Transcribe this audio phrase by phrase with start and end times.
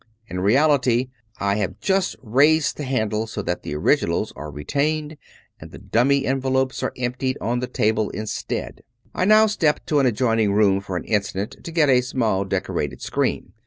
[0.27, 5.15] In reality, I have just raised the handle so that the originals are retained,
[5.59, 8.81] and the dummy envelopes are emptied on the table instead.
[9.13, 12.99] I now step to an adjoining room for an instant, to get a small decorated
[13.03, 13.53] screen.